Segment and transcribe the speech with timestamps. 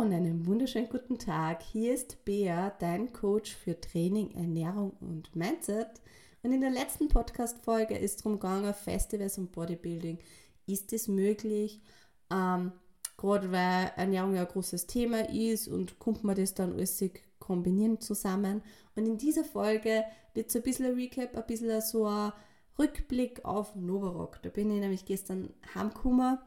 [0.00, 1.62] und einen wunderschönen guten Tag.
[1.62, 6.00] Hier ist Bea, dein Coach für Training, Ernährung und Mindset.
[6.42, 10.18] Und in der letzten Podcast-Folge ist es darum gegangen, Festivals und Bodybuilding.
[10.64, 11.82] Ist es möglich?
[12.30, 12.72] Ähm,
[13.18, 17.04] Gerade weil Ernährung ja ein großes Thema ist und kommt man das dann alles
[17.38, 18.62] kombinieren zusammen.
[18.96, 22.32] Und in dieser Folge wird so ein bisschen ein Recap, ein bisschen so ein
[22.78, 24.40] Rückblick auf Novarock.
[24.40, 26.38] Da bin ich nämlich gestern heimgekommen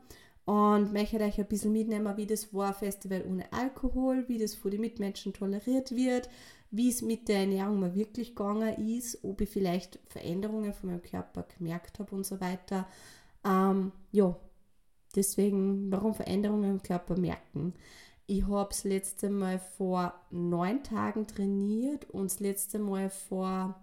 [0.45, 4.71] und möchte euch ein bisschen mitnehmen, wie das war, Festival ohne Alkohol, wie das von
[4.71, 6.29] den Mitmenschen toleriert wird,
[6.71, 11.01] wie es mit der Ernährung mal wirklich gegangen ist, ob ich vielleicht Veränderungen von meinem
[11.01, 12.87] Körper gemerkt habe und so weiter.
[13.45, 14.35] Ähm, ja,
[15.15, 17.73] deswegen, warum Veränderungen im Körper merken.
[18.25, 23.75] Ich habe das letzte Mal vor neun Tagen trainiert und das letzte Mal vor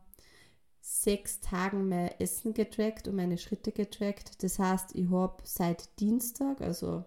[0.81, 4.43] sechs Tagen mein Essen getrackt und meine Schritte getrackt.
[4.43, 7.05] Das heißt, ich habe seit Dienstag, also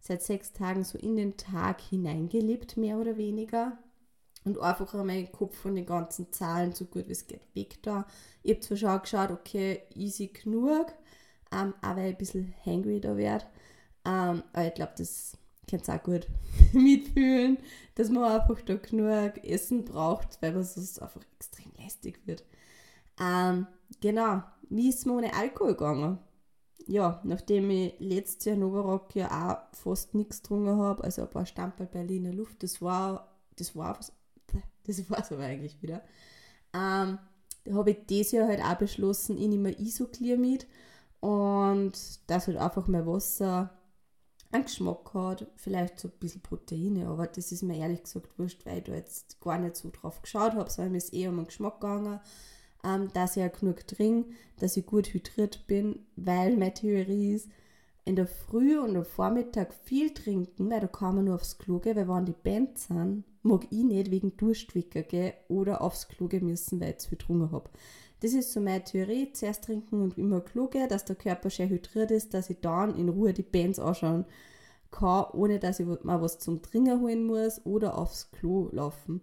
[0.00, 3.78] seit sechs Tagen so in den Tag hineingelebt, mehr oder weniger.
[4.44, 8.06] Und einfach meinen Kopf von den ganzen Zahlen so gut wie es geht weg da.
[8.42, 10.86] Ich habe zwar schon geschaut, okay, easy genug,
[11.52, 13.44] ähm, aber ein bisschen hangry da werde.
[14.06, 15.36] Ähm, aber ich glaube, das
[15.68, 16.26] könnt ihr auch gut
[16.72, 17.58] mitfühlen,
[17.96, 22.42] dass man einfach da genug Essen braucht, weil man sonst einfach extrem lästig wird.
[23.20, 23.66] Ähm,
[24.00, 26.18] genau, wie ist mir ohne Alkohol gegangen?
[26.86, 31.46] Ja, nachdem ich letztes Jahr Novarock ja auch fast nichts getrunken habe, also ein paar
[31.46, 33.98] Stamperl Berliner Luft, das war, das war,
[34.86, 36.02] das war es aber eigentlich wieder.
[36.72, 37.18] Ähm,
[37.64, 40.66] da habe ich dieses Jahr halt auch beschlossen, ich nehme Isoclear mit
[41.20, 41.92] und
[42.26, 43.70] das halt einfach mein Wasser
[44.50, 48.66] einen Geschmack hat, vielleicht so ein bisschen Proteine, aber das ist mir ehrlich gesagt wurscht,
[48.66, 51.36] weil ich da jetzt gar nicht so drauf geschaut habe, sondern mir ist eher um
[51.36, 52.20] den Geschmack gegangen
[52.84, 57.48] ähm, dass ich auch genug trinke, dass ich gut hydriert bin, weil meine Theorie ist,
[58.04, 61.78] in der Früh und am Vormittag viel trinken, weil da kann man nur aufs Klo
[61.78, 66.26] gehen, weil wenn die Band sind, mag ich nicht wegen Durstwicker gehen oder aufs Klo
[66.26, 67.70] gehen müssen, weil ich zu viel getrunken habe.
[68.20, 71.70] Das ist so meine Theorie, zuerst trinken und immer Klo gehen, dass der Körper schön
[71.70, 74.26] hydriert ist, dass ich dann in Ruhe die Bands anschauen
[74.90, 79.20] kann, ohne dass ich mal was zum Trinken holen muss oder aufs Klo laufen.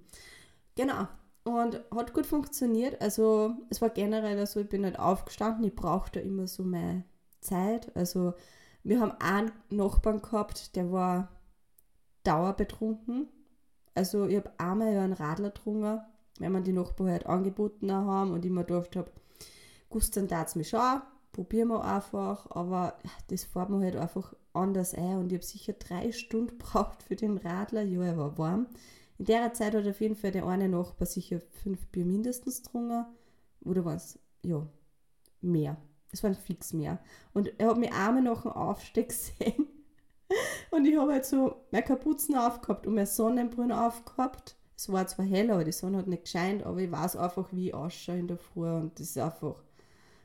[0.76, 1.08] Genau,
[1.48, 3.02] und hat gut funktioniert.
[3.02, 7.04] Also es war generell so, ich bin nicht aufgestanden, ich brauchte immer so meine
[7.42, 7.96] Zeit.
[7.96, 8.34] Also
[8.84, 11.30] wir haben einen Nachbarn gehabt, der war
[12.24, 13.28] dauerbetrunken.
[13.96, 16.02] Also ich habe einmal einen Radler getrunken,
[16.40, 19.12] wenn man die Nachbarn halt angeboten haben und ich mir gedacht habe,
[19.90, 22.98] Gustan tat es mich schon, probieren wir einfach, aber
[23.30, 27.16] das fährt mir halt einfach anders ein und ich habe sicher drei Stunden gebraucht für
[27.16, 28.68] den Radler, ja, er war warm.
[29.18, 33.06] In der Zeit hat auf jeden Fall der eine Nachbar sicher fünf Bier mindestens getrunken.
[33.62, 34.68] Oder war es, ja,
[35.42, 35.78] mehr.
[36.12, 37.00] Es waren fix mehr.
[37.34, 39.68] Und er hat mir einmal nach dem Aufstieg gesehen.
[40.72, 44.56] Und ich habe halt so meine Kapuzen aufgehabt und meine Sonnenbrille aufgehabt.
[44.76, 47.70] Es war zwar hell, aber die Sonne hat nicht gescheint, aber ich weiß einfach, wie
[47.70, 48.70] ich ausschaue in der Früh.
[48.70, 49.56] Und das ist einfach,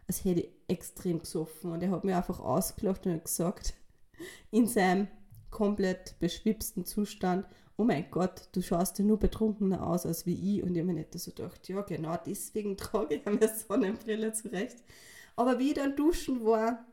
[0.06, 1.72] als hätte ich extrem gesoffen.
[1.72, 3.75] Und er hat mir einfach ausgelacht und gesagt,
[4.50, 5.08] in seinem
[5.50, 7.47] komplett beschwipsten Zustand,
[7.82, 10.62] oh mein Gott, du schaust ja nur betrunkener aus als wie ich.
[10.62, 14.84] Und ich habe mir nicht so gedacht, ja genau, deswegen trage ich eine Sonnenbrille zurecht.
[15.34, 16.87] Aber wie ich dann duschen war,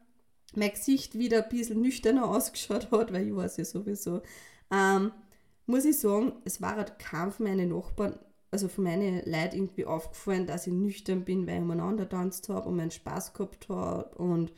[0.56, 4.24] mein Gesicht wieder ein bisschen nüchterner ausgeschaut hat, weil ich weiß ja sowieso,
[4.72, 5.12] ähm,
[5.68, 8.18] muss ich sagen, es war halt kein von meinen Nachbarn,
[8.50, 12.68] also von meinen Leuten irgendwie aufgefallen, dass ich nüchtern bin, weil ich umeinander tanzt habe
[12.68, 14.52] und meinen Spaß gehabt habe und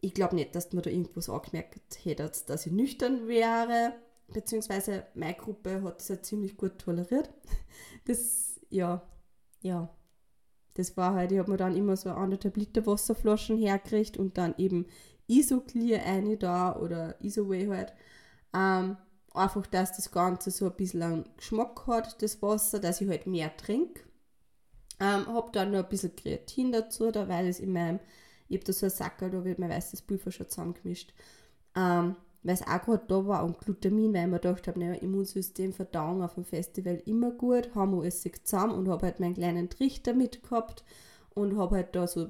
[0.00, 3.94] ich glaube nicht, dass man da irgendwas angemerkt hätte, dass ich nüchtern wäre
[4.28, 7.30] beziehungsweise meine Gruppe hat das ja ziemlich gut toleriert.
[8.04, 9.00] Das, ja,
[9.60, 9.88] ja,
[10.74, 14.54] das war halt, ich habe mir dann immer so anderthalb Liter Wasserflaschen hergekriegt und dann
[14.58, 14.86] eben
[15.28, 17.92] Isoclear eine da oder Isoway halt.
[18.54, 18.96] Ähm,
[19.34, 23.26] einfach, dass das Ganze so ein bisschen einen Geschmack hat, das Wasser, dass ich halt
[23.26, 24.02] mehr trinke.
[25.00, 28.00] Ähm, habe dann noch ein bisschen Kreatin dazu, da weil es in meinem,
[28.48, 31.12] ich habe da so ein Sackel, da wird mein weißes Pulver schon zusammengemischt.
[31.74, 34.94] Ähm, weil es auch gerade da war und Glutamin, weil ich mir gedacht habe, naja,
[34.94, 39.34] Immunsystem, Verdauung auf dem Festival immer gut, haben wir alles zusammen und habe halt meinen
[39.34, 40.84] kleinen Trichter mitgehabt
[41.34, 42.28] und habe halt da so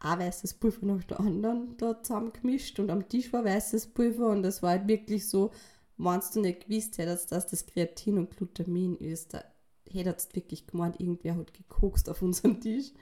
[0.00, 4.42] ein weißes Pulver nach der anderen da zusammengemischt und am Tisch war weißes Pulver und
[4.42, 5.50] das war halt wirklich so,
[5.96, 9.44] wenn du nicht gewusst hättest, dass das Kreatin und Glutamin ist, da
[9.88, 12.92] hättest du wirklich gemeint, irgendwer hat gekokst auf unserem Tisch.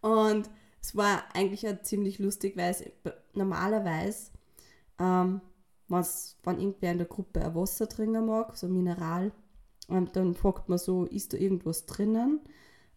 [0.00, 2.84] Und es war eigentlich auch ziemlich lustig, weil es
[3.34, 4.32] normalerweise
[4.98, 5.40] ähm,
[5.88, 9.32] wenn's, wenn irgendwer in der Gruppe ein Wasser trinken mag, so Mineral,
[9.88, 12.40] und dann fragt man so, ist da irgendwas drinnen,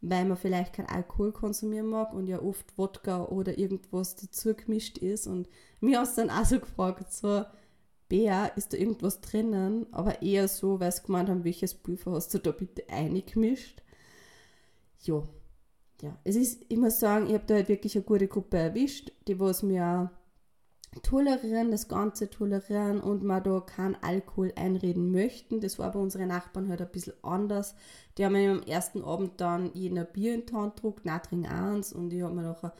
[0.02, 4.98] weil man vielleicht keinen Alkohol konsumieren mag und ja oft Wodka oder irgendwas dazu gemischt
[4.98, 5.28] ist.
[5.28, 5.50] Und
[5.80, 7.44] mir es dann auch so gefragt, so,
[8.08, 12.34] Bär, ist da irgendwas drinnen, aber eher so, weil sie gemeint haben, welches Pulver hast
[12.34, 13.82] du da bitte eingemischt.
[15.02, 15.24] Ja,
[16.02, 19.12] ja, es ist, ich muss sagen, ich habe da halt wirklich eine gute Gruppe erwischt,
[19.28, 20.12] die was mir
[21.02, 25.60] tolerieren, das Ganze tolerieren und man da keinen Alkohol einreden möchten.
[25.62, 27.76] Das war bei unseren Nachbarn halt ein bisschen anders.
[28.18, 31.22] Die haben mir am ersten Abend dann jeden ein Bier in die Hand gedruckt, nein,
[31.22, 32.74] trink eins und ich habe mir nachher,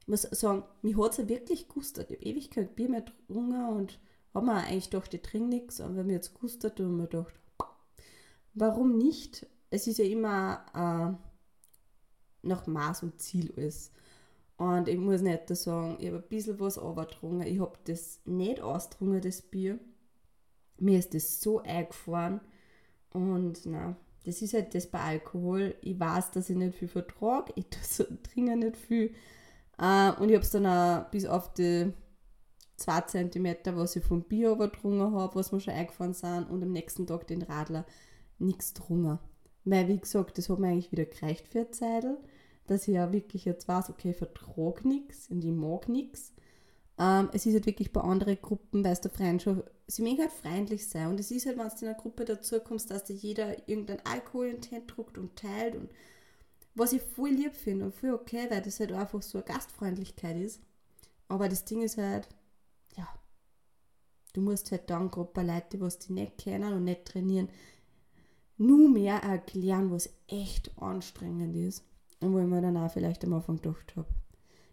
[0.00, 2.10] ich muss sagen, mich hat es ja wirklich gustet.
[2.10, 3.98] Ich habe ewig kein Bier mehr getrunken und
[4.34, 7.34] habe mir eigentlich gedacht, ich trinke nichts, aber mir jetzt gustet und mir gedacht,
[8.54, 9.46] warum nicht?
[9.70, 13.92] Es ist ja immer äh, nach Maß und Ziel alles.
[14.56, 17.42] Und ich muss nicht sagen, ich habe ein bisschen was getrunken.
[17.42, 19.78] Ich habe das nicht ausgetrunken, das Bier.
[20.78, 22.40] Mir ist das so eingefahren.
[23.10, 25.74] Und na, das ist halt das bei Alkohol.
[25.82, 27.52] Ich weiß, dass ich nicht viel vertrage.
[27.54, 27.66] Ich
[28.22, 29.14] trinke nicht viel.
[29.78, 31.92] Uh, und ich habe es dann auch bis auf die
[32.78, 36.50] 2 cm, was ich vom Bier übertrunken habe, was mir schon eingefahren sind.
[36.50, 37.84] Und am nächsten Tag den Radler
[38.38, 39.18] nichts getrunken.
[39.64, 42.04] Weil, wie gesagt, das hat mir eigentlich wieder gereicht für eine Zeit
[42.66, 46.32] dass ich ja wirklich jetzt weiß, okay, ich vertrage nichts und ich mag nichts.
[46.98, 50.20] Ähm, es ist halt wirklich bei anderen Gruppen, weil es der Freund schon, sie mögen
[50.20, 53.04] halt freundlich sein und es ist halt, wenn du in einer Gruppe dazu kommst, dass
[53.04, 55.90] da jeder irgendein Alkohol in den druckt und teilt und
[56.74, 60.36] was ich voll lieb finde und voll okay, weil das halt einfach so eine Gastfreundlichkeit
[60.36, 60.60] ist.
[61.28, 62.28] Aber das Ding ist halt,
[62.96, 63.08] ja,
[64.34, 67.48] du musst halt dann gerade bei Leuten, die was die nicht kennen und nicht trainieren,
[68.58, 71.84] nur mehr erklären, was echt anstrengend ist.
[72.20, 74.08] Und wo ich mir dann auch vielleicht am Anfang gedacht habe,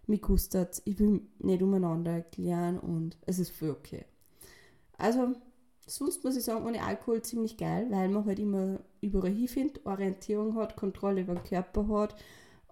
[0.08, 4.06] mich gustet ich will nicht umeinander erklären und es ist voll okay.
[4.98, 5.34] Also,
[5.86, 10.56] sonst muss ich sagen, ohne Alkohol ziemlich geil, weil man halt immer überall hinfindet, Orientierung
[10.56, 12.16] hat, Kontrolle über den Körper hat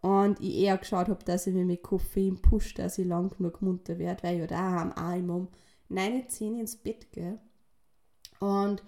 [0.01, 3.62] und ich eher geschaut habe, dass ich mich mit Koffein pushe, dass ich lang genug
[3.62, 5.47] munter werde, weil ich halt auch immer um
[5.89, 7.39] 9, 10 ins Bett gehe
[8.39, 8.83] und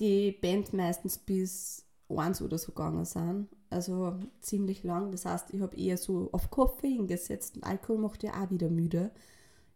[0.00, 5.12] die Band meistens bis 1 oder so gegangen sind also ziemlich lang.
[5.12, 8.68] Das heißt, ich habe eher so auf Koffein gesetzt und Alkohol macht ja auch wieder
[8.68, 9.10] müde.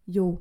[0.06, 0.40] Jo.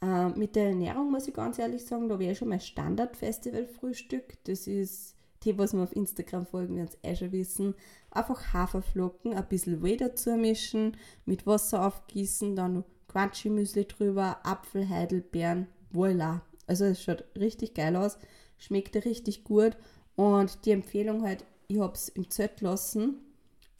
[0.00, 4.38] Äh, mit der Ernährung muss ich ganz ehrlich sagen, da wäre schon mein Standard-Festival-Frühstück.
[4.44, 7.74] Das ist die, was wir auf Instagram folgen, werden es eh schon wissen.
[8.10, 15.66] Einfach Haferflocken, ein bisschen Whey dazu mischen, mit Wasser aufgießen, dann Crunchy-Müsli drüber, Apfel, Heidelbeeren,
[15.92, 16.40] voilà.
[16.66, 18.18] Also es schaut richtig geil aus,
[18.58, 19.76] schmeckt richtig gut
[20.20, 23.20] und die Empfehlung halt ich habe es im Zelt lassen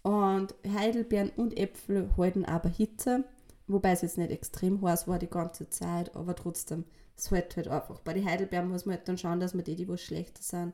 [0.02, 3.25] und Heidelbeeren und Äpfel halten aber Hitze,
[3.66, 6.84] wobei es jetzt nicht extrem heiß war die ganze Zeit, aber trotzdem,
[7.16, 7.98] es hält halt einfach.
[8.00, 10.72] Bei den Heidelbeeren muss man halt dann schauen, dass man die, die was schlechter sind,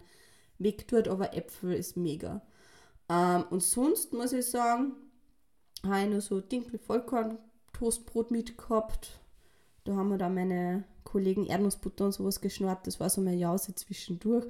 [0.59, 2.43] wegtut, aber Äpfel ist mega.
[3.09, 4.93] Ähm, und sonst muss ich sagen,
[5.83, 7.39] habe ich nur so Dinkel Vollkorn
[7.73, 9.21] Toastbrot mitgehabt.
[9.85, 12.87] Da haben wir dann meine Kollegen Erdnussbutter und sowas geschnurrt.
[12.87, 14.47] Das war so meine Jause zwischendurch.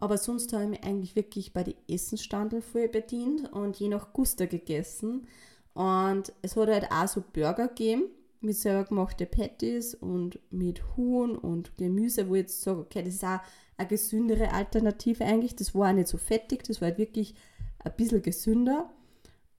[0.00, 4.12] Aber sonst habe ich mich eigentlich wirklich bei den Essensstandel voll bedient und je nach
[4.12, 5.26] Guster gegessen.
[5.74, 8.04] Und es hat halt auch so Burger gegeben
[8.40, 13.14] mit selber gemachte Patties und mit Huhn und Gemüse, wo ich jetzt sage, okay, das
[13.14, 13.40] ist auch
[13.76, 15.56] eine gesündere Alternative eigentlich.
[15.56, 17.34] Das war auch nicht so fettig, das war halt wirklich
[17.80, 18.90] ein bisschen gesünder.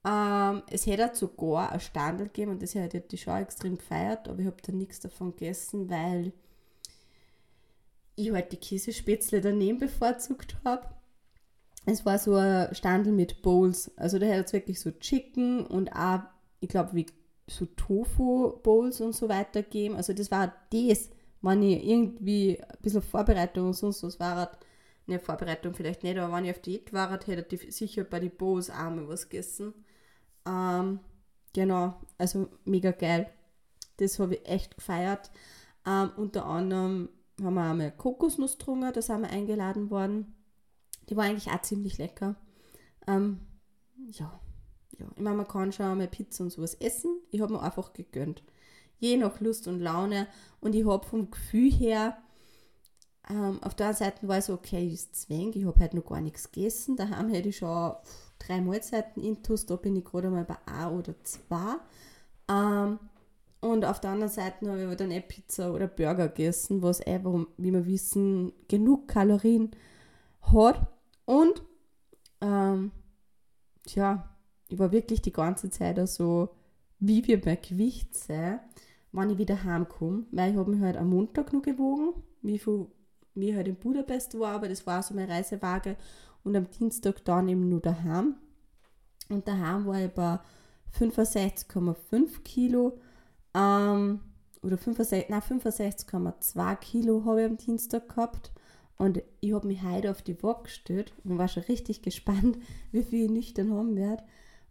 [0.04, 4.28] Ähm, es hätte halt sogar ein Standel gegeben und das hätte die Schau extrem gefeiert,
[4.28, 6.32] aber ich habe dann nichts davon gegessen, weil
[8.16, 10.88] ich halt die Käsespätzle daneben bevorzugt habe.
[11.86, 13.90] Es war so ein Standel mit Bowls.
[13.96, 16.20] Also da hat es wirklich so Chicken und auch,
[16.60, 17.06] ich glaube, wie
[17.48, 19.96] so Tofu-Bowls und so weiter gegeben.
[19.96, 21.10] Also das war das,
[21.42, 24.52] wenn ich irgendwie ein bisschen Vorbereitung und sonst was war,
[25.06, 28.36] ne, Vorbereitung vielleicht nicht, aber wenn ich auf Diät war, hätte ich sicher bei den
[28.36, 29.74] Bowls auch mal was gegessen.
[30.46, 31.00] Ähm,
[31.52, 33.28] genau, also mega geil.
[33.96, 35.30] Das habe ich echt gefeiert.
[35.86, 37.08] Ähm, unter anderem
[37.42, 40.34] haben wir einmal Kokosnuss getrunken, da sind wir eingeladen worden.
[41.08, 42.36] Die war eigentlich auch ziemlich lecker.
[43.06, 43.40] Ähm,
[44.10, 44.40] ja,
[44.98, 47.20] ja, ich meine, man kann schon einmal Pizza und sowas essen.
[47.30, 48.42] Ich habe mir einfach gegönnt.
[48.98, 50.26] Je nach Lust und Laune.
[50.60, 52.18] Und ich habe vom Gefühl her,
[53.28, 55.94] ähm, auf der einen Seite war es so, okay, ich ist zwäng, ich habe halt
[55.94, 56.96] noch gar nichts gegessen.
[56.96, 57.94] Daheim hätte ich schon
[58.38, 61.76] drei Mahlzeiten intus, da bin ich gerade mal bei A oder zwei.
[62.48, 62.98] Ähm,
[63.60, 67.00] und auf der anderen Seite habe ich aber dann eh Pizza oder Burger gegessen, was
[67.06, 67.20] eh,
[67.56, 69.70] wie wir wissen, genug Kalorien
[70.40, 70.86] hat.
[71.26, 71.62] Und,
[72.40, 72.90] ähm,
[73.86, 74.34] tja,
[74.68, 76.48] ich war wirklich die ganze Zeit so, also,
[77.00, 78.60] wie wir bei Gewicht sein,
[79.12, 80.24] wenn ich wieder heimkomme.
[80.30, 82.86] Weil ich habe mich halt am Montag noch gewogen, wie viel
[83.34, 85.96] wie halt in Budapest war, aber das war so meine Reisewaage.
[86.42, 88.36] Und am Dienstag dann eben nur daheim.
[89.28, 90.40] Und daheim war ich bei
[90.98, 92.98] 65,5 Kilo.
[93.54, 94.20] Ähm,
[94.62, 98.52] oder 65, nein, 65,2 Kilo habe ich am Dienstag gehabt.
[98.98, 102.58] Und ich habe mich heute auf die Waage gestellt und war schon richtig gespannt,
[102.92, 104.22] wie viel ich nüchtern haben werde.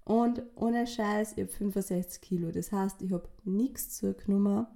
[0.05, 2.51] Und ohne Scheiß, ich habe 65 Kilo.
[2.51, 4.67] Das heißt, ich habe nichts zugenommen.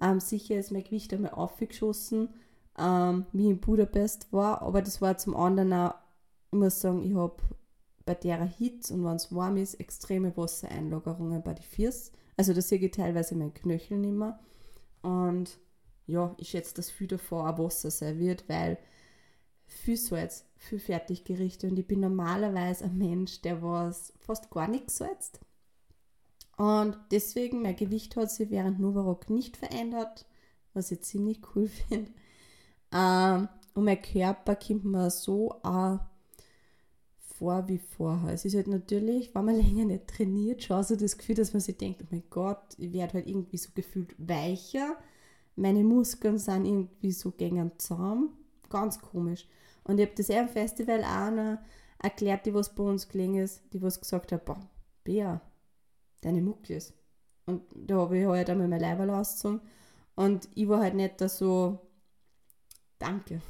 [0.00, 2.30] Ähm, sicher ist mein Gewicht einmal aufgeschossen,
[2.78, 4.62] ähm, wie in Budapest war.
[4.62, 5.94] Aber das war zum anderen auch,
[6.52, 7.36] ich muss sagen, ich habe
[8.04, 12.12] bei der Hitze und wenn es warm ist, extreme Wassereinlagerungen bei den Füßen.
[12.36, 14.38] Also da sehe ich teilweise meinen Knöchel nicht mehr.
[15.02, 15.58] Und
[16.06, 18.78] ja, ich schätze, dass viel davor auch Wasser wird, weil
[19.66, 24.96] viel Salz, viel Fertiggerichte und ich bin normalerweise ein Mensch, der was fast gar nichts
[24.96, 25.40] salzt.
[26.56, 30.26] Und deswegen, mein Gewicht hat sich während Novarock nicht verändert,
[30.74, 32.10] was ich ziemlich cool finde.
[32.92, 36.00] Ähm, und mein Körper kommt mir so auch
[37.40, 38.34] vor wie vorher.
[38.34, 41.60] Es ist halt natürlich, wenn man länger nicht trainiert, schon so das Gefühl, dass man
[41.60, 44.96] sich denkt, oh mein Gott, ich werde halt irgendwie so gefühlt weicher.
[45.56, 48.30] Meine Muskeln sind irgendwie so gegen zusammen.
[48.68, 49.48] Ganz komisch.
[49.84, 51.58] Und ich habe das eher am Festival auch noch
[51.98, 54.60] erklärt, die was bei uns gelegen ist, die was gesagt hat, boah,
[55.02, 55.40] Bea,
[56.20, 56.92] deine Mucklis.
[57.46, 59.60] Und da habe ich halt einmal mein Leiberl ausgezogen.
[60.14, 61.78] Und ich war halt nicht da so,
[62.98, 63.40] danke.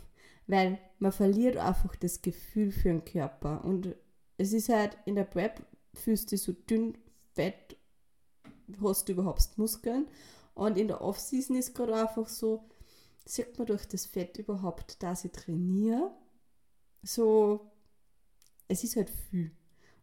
[0.51, 3.65] Weil man verliert einfach das Gefühl für den Körper.
[3.65, 3.95] Und
[4.37, 5.65] es ist halt in der Prep,
[5.95, 6.99] fühlst du so dünn,
[7.35, 7.77] fett,
[8.83, 10.09] hast du überhaupt Muskeln.
[10.55, 12.69] Und in der Off-Season ist gerade einfach so,
[13.25, 16.11] sieht man durch das Fett überhaupt, dass ich trainiere.
[17.05, 17.71] So,
[18.67, 19.53] es ist halt viel.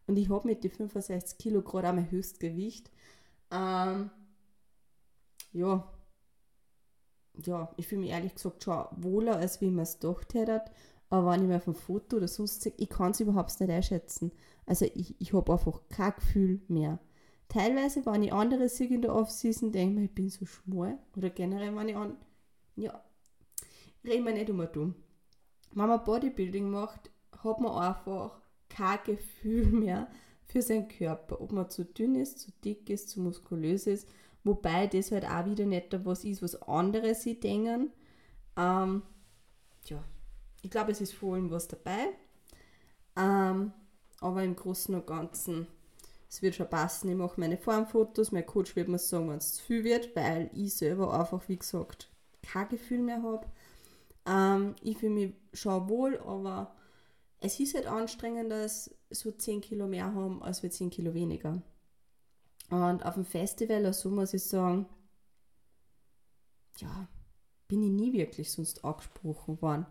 [0.06, 2.90] Und ich habe mit den 65 Kilo gerade auch mein Höchstgewicht.
[3.50, 4.10] Ähm,
[5.52, 5.92] ja,
[7.44, 10.62] ja, ich fühle mich ehrlich gesagt schon wohler, als wie man es gedacht hätte.
[11.10, 13.70] Aber wenn ich mir auf ein Foto oder sonst sehe, ich kann es überhaupt nicht
[13.70, 14.32] einschätzen.
[14.66, 16.98] Also ich, ich habe einfach kein Gefühl mehr.
[17.48, 20.98] Teilweise, wenn ich andere sehe in der Off-Season, denke ich mir, ich bin so schmal.
[21.16, 22.16] Oder generell, wenn ich an.
[22.76, 23.02] Ja,
[24.04, 24.94] reden wir nicht um dumm.
[25.72, 27.10] Wenn man Bodybuilding macht,
[27.42, 30.08] hat man einfach kein Gefühl mehr
[30.44, 31.40] für seinen Körper.
[31.40, 34.08] Ob man zu dünn ist, zu dick ist, zu muskulös ist
[34.44, 37.90] Wobei das halt auch wieder nicht was ist, was andere sich denken.
[38.56, 39.02] Ähm,
[39.86, 40.02] ja,
[40.62, 42.08] ich glaube, es ist vor allem was dabei.
[43.16, 43.72] Ähm,
[44.20, 45.66] aber im Großen und Ganzen,
[46.28, 47.10] es wird schon passen.
[47.10, 48.32] Ich mache meine Formfotos.
[48.32, 51.58] Mein Coach wird mir sagen, wenn es zu viel wird, weil ich selber einfach, wie
[51.58, 52.08] gesagt,
[52.42, 53.46] kein Gefühl mehr habe.
[54.26, 56.74] Ähm, ich fühle mich schon wohl, aber
[57.40, 61.62] es ist halt anstrengender, so 10 Kilo mehr haben, als wir 10 Kilo weniger.
[62.70, 64.86] Und auf dem Festival, also muss ich sagen,
[66.78, 67.08] ja,
[67.66, 69.86] bin ich nie wirklich sonst angesprochen worden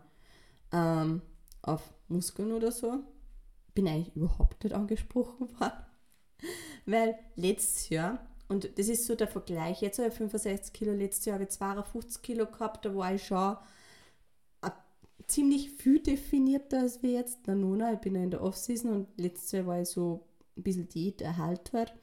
[0.72, 1.22] ähm,
[1.62, 3.00] auf Muskeln oder so.
[3.74, 5.84] Bin eigentlich überhaupt nicht angesprochen worden.
[6.86, 11.26] Weil letztes Jahr, und das ist so der Vergleich, jetzt habe ich 65 Kilo, letztes
[11.26, 13.56] Jahr habe ich 52 Kilo gehabt, da war ich schon
[15.28, 17.40] ziemlich viel definierter als wie jetzt.
[17.46, 20.62] Na, Nona, ich bin ja in der Offseason und letztes Jahr war ich so ein
[20.62, 21.78] bisschen Diät erhalten.
[21.78, 21.94] Halt.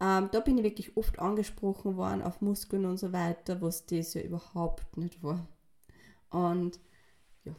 [0.00, 4.14] Ähm, da bin ich wirklich oft angesprochen worden auf Muskeln und so weiter, was das
[4.14, 5.46] ja überhaupt nicht war.
[6.30, 6.80] Und
[7.44, 7.54] ja,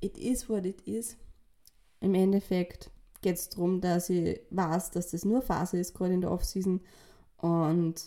[0.00, 1.16] it is what it is.
[2.00, 6.20] Im Endeffekt geht es darum, dass ich weiß, dass das nur Phase ist, gerade in
[6.20, 6.80] der Offseason.
[7.38, 8.06] Und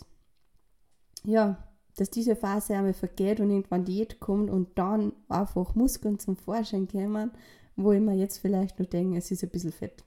[1.24, 1.62] ja,
[1.96, 6.88] dass diese Phase einmal vergeht und irgendwann Diät kommt und dann einfach Muskeln zum Vorschein
[6.88, 7.30] kommen,
[7.74, 10.04] wo ich mir jetzt vielleicht nur denke, es ist ein bisschen fett.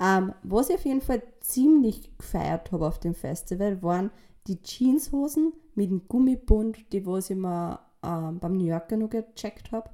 [0.00, 4.10] Ähm, was ich auf jeden Fall ziemlich gefeiert habe auf dem Festival, waren
[4.46, 9.72] die Jeanshosen mit dem Gummibund, die was ich mir ähm, beim New Yorker noch gecheckt
[9.72, 9.90] habe.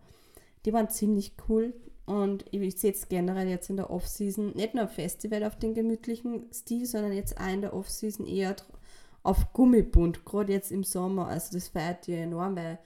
[0.64, 1.74] Die waren ziemlich cool
[2.06, 5.74] und ich sehe es generell jetzt in der Off-Season, nicht nur am Festival auf den
[5.74, 8.56] gemütlichen Stil, sondern jetzt auch in der Off-Season eher
[9.22, 11.28] auf Gummibund, gerade jetzt im Sommer.
[11.28, 12.78] Also das feiert ihr enorm, weil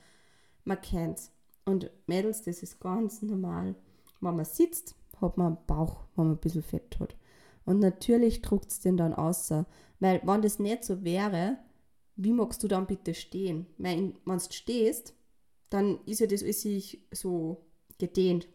[0.63, 1.29] man kennt
[1.65, 3.75] Und Mädels, das ist ganz normal.
[4.21, 7.15] Wenn man sitzt, hat man einen Bauch, wenn man ein bisschen Fett hat.
[7.65, 9.65] Und natürlich druckt es den dann außer.
[9.99, 11.57] Weil, wenn das nicht so wäre,
[12.15, 13.67] wie magst du dann bitte stehen?
[13.77, 15.13] Weil, wenn du stehst,
[15.69, 17.65] dann ist ja das alles so
[17.97, 18.47] gedehnt.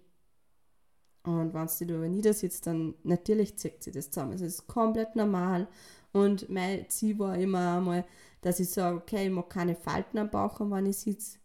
[1.23, 4.33] Und wenn du da niedersitzt, dann natürlich zieht sich das zusammen.
[4.33, 5.69] Es ist komplett normal.
[6.13, 8.05] Und mein Ziel war immer einmal,
[8.41, 11.39] dass ich sage, okay, ich mag keine Falten am Bauch haben, wenn ich sitze.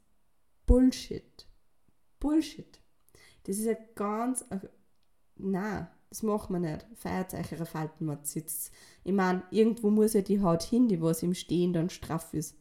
[0.65, 1.45] Bullshit.
[2.19, 2.79] Bullshit.
[3.43, 4.45] Das ist ein ganz
[5.37, 6.85] na, das macht man nicht.
[7.51, 8.71] Ihre Falten, man sitzt.
[9.03, 12.55] Ich meine, irgendwo muss ja die Haut hin, die was im Stehen dann straff ist.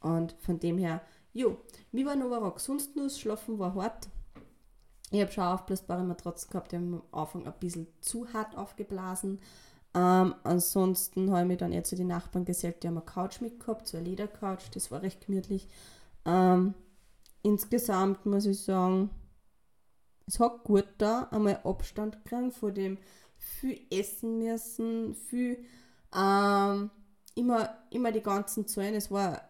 [0.00, 1.58] Und von dem her, jo,
[1.92, 2.60] wie war Novarock?
[2.60, 4.08] Sonst nur das Schlafen war hart.
[5.10, 9.40] Ich habe schon aufblasbare Matratzen gehabt, die haben am Anfang ein bisschen zu hart aufgeblasen.
[9.94, 13.40] Ähm, ansonsten habe ich mich dann eher zu den Nachbarn gesellt, die haben eine Couch
[13.40, 15.66] mitgehabt, so eine Ledercouch, das war recht gemütlich.
[16.26, 16.74] Ähm,
[17.42, 19.08] insgesamt muss ich sagen,
[20.28, 22.98] es hat gut da, einmal Abstand gekriegt von dem
[23.38, 25.64] viel essen müssen, viel
[26.14, 26.90] ähm,
[27.34, 28.94] immer, immer die ganzen Zahlen.
[28.94, 29.42] Es war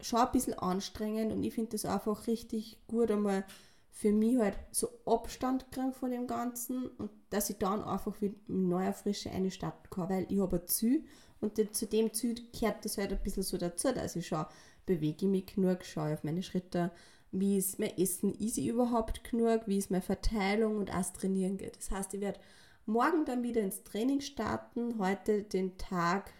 [0.00, 3.44] schon ein bisschen anstrengend und ich finde das einfach richtig gut, einmal
[3.90, 8.34] für mich halt so Abstand kriegen von dem Ganzen und dass ich dann einfach wieder
[8.46, 11.04] mit neuer Frische eine starten kann, weil ich habe ein Ziel
[11.40, 14.46] und zu dem Ziel gehört das halt ein bisschen so dazu, dass ich schon
[14.86, 16.90] bewege mich genug, schaue auf meine Schritte,
[17.32, 21.56] wie ist mein Essen, ist ich überhaupt genug, wie ist meine Verteilung und auch Trainieren
[21.56, 21.76] geht.
[21.76, 22.38] Das heißt, ich werde
[22.86, 26.30] morgen dann wieder ins Training starten, heute den Tag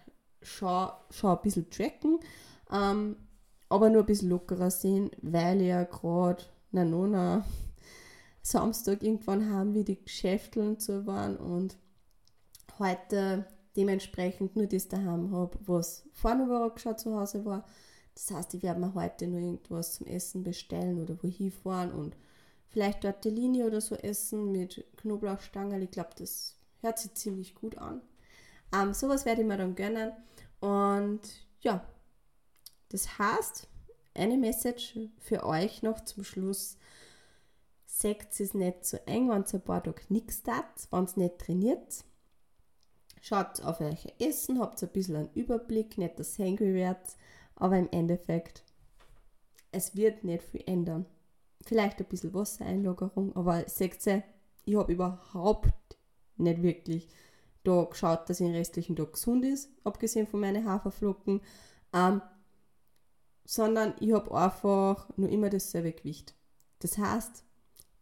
[0.42, 2.20] schon, schon ein bisschen tracken,
[2.70, 3.16] ähm,
[3.68, 7.44] aber nur ein bisschen lockerer sehen, weil ich ja gerade na Nona
[8.42, 11.76] Samstag irgendwann haben wir die Geschäfteln zu waren und
[12.78, 13.46] heute
[13.76, 17.64] dementsprechend nur das daheim habe, was vorne war schon zu Hause war.
[18.14, 22.16] Das heißt, ich werde mir heute nur irgendwas zum Essen bestellen oder wohin fahren und
[22.68, 25.80] vielleicht dort die Linie oder so essen mit Knoblauchstangen.
[25.82, 28.02] Ich glaube, das hört sich ziemlich gut an.
[28.74, 30.12] Ähm, sowas werde ich mir dann gönnen.
[30.60, 31.20] Und
[31.60, 31.86] ja,
[32.88, 33.68] das heißt,
[34.14, 36.76] eine Message für euch noch zum Schluss.
[37.86, 41.38] Seht es nicht zu eng, wenn ihr ein paar Tage nichts tat, wenn ihr nicht
[41.38, 42.04] trainiert.
[43.20, 47.16] Schaut auf euch Essen, habt ein bisschen einen Überblick, nicht das hangry werdet,
[47.62, 48.64] aber im Endeffekt,
[49.70, 51.06] es wird nicht viel ändern.
[51.64, 54.24] Vielleicht ein bisschen Wassereinlagerung, aber seht ihr,
[54.64, 55.96] ich habe überhaupt
[56.36, 57.08] nicht wirklich
[57.62, 61.40] da geschaut, dass ich den restlichen Tag gesund ist, abgesehen von meinen Haferflocken.
[61.92, 62.20] Ähm,
[63.44, 66.34] sondern ich habe einfach nur immer dasselbe Gewicht.
[66.80, 67.44] Das heißt,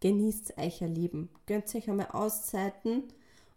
[0.01, 1.29] genießt euch ein Leben.
[1.45, 3.13] Gönnt euch einmal Auszeiten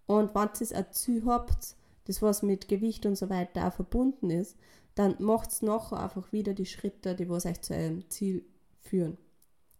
[0.08, 4.30] und wenn ihr ein Ziel habt, das was mit Gewicht und so weiter auch verbunden
[4.30, 4.58] ist,
[4.96, 8.46] dann macht nachher einfach wieder die Schritte, die was euch zu eurem Ziel
[8.82, 9.18] führen.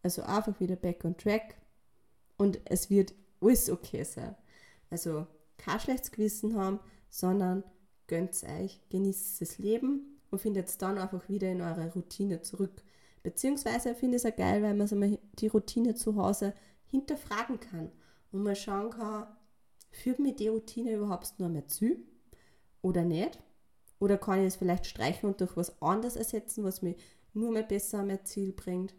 [0.02, 1.56] Also einfach wieder back on track
[2.38, 4.36] und es wird alles okay sein.
[4.90, 5.28] Also
[5.58, 7.64] kein schlechtes Gewissen haben, sondern
[8.08, 12.84] gönnt euch, genießt das Leben und findet dann einfach wieder in eure Routine zurück.
[13.22, 15.00] Beziehungsweise finde ich es auch geil, weil man so
[15.40, 16.54] die Routine zu Hause
[16.88, 17.92] hinterfragen kann
[18.32, 19.28] und mal schauen kann,
[19.92, 21.96] führt mir die Routine überhaupt nur mehr zu
[22.84, 23.40] oder nicht?
[23.98, 26.98] Oder kann ich es vielleicht streichen und durch was anderes ersetzen, was mich
[27.34, 28.94] nur mehr besser an mein Ziel bringt?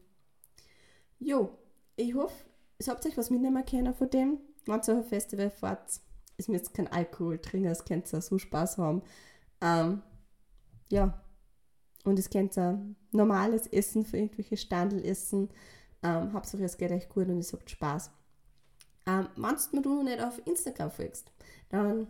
[1.21, 1.57] Jo,
[1.95, 2.45] ich hoffe,
[2.79, 4.39] es habt euch was mitnehmen können von dem.
[4.65, 6.01] Wenn ihr auf ein Festival fahrt,
[6.37, 9.03] ist mir jetzt kein Alkohol trinken, es könnt ihr so Spaß haben.
[9.61, 10.03] Ähm,
[10.91, 11.23] ja,
[12.05, 12.81] und es könnt ihr
[13.13, 15.51] normales Essen für irgendwelche Standelessen.
[16.03, 18.11] Ähm, Hauptsache es geht euch gut und es habt Spaß.
[19.07, 21.31] Ähm, Wenn du mir noch nicht auf Instagram folgst,
[21.69, 22.09] dann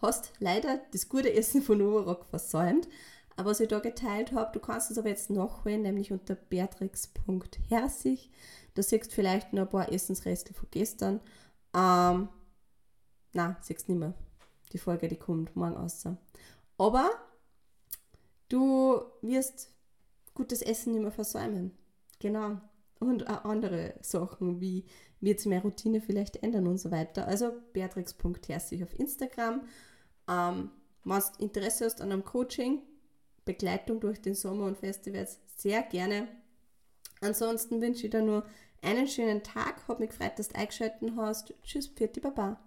[0.00, 2.88] hast leider das gute Essen von Novarock versäumt.
[3.36, 8.30] Aber was ich da geteilt habe, du kannst es aber jetzt nachholen, nämlich unter beatrix.herzig.
[8.74, 11.20] Da siehst du vielleicht noch ein paar Essensreste von gestern.
[11.74, 12.28] Ähm,
[13.32, 14.14] na, siehst nicht mehr.
[14.72, 16.04] Die Folge, die kommt morgen raus.
[16.78, 17.10] Aber
[18.48, 19.70] Du wirst
[20.34, 21.72] gutes Essen nicht mehr versäumen.
[22.18, 22.60] Genau.
[22.98, 24.84] Und auch andere Sachen, wie
[25.20, 27.26] wird sich meine Routine vielleicht ändern und so weiter.
[27.26, 29.62] Also beatrix.herzig auf Instagram.
[30.28, 30.70] Ähm,
[31.04, 32.82] wenn du Interesse hast an einem Coaching,
[33.44, 36.28] Begleitung durch den Sommer und Festivals, sehr gerne.
[37.20, 38.44] Ansonsten wünsche ich dir nur
[38.82, 39.88] einen schönen Tag.
[39.88, 41.54] Hab mich gefreut, dass du eingeschaltet hast.
[41.64, 42.60] Tschüss, Pfiat Baba.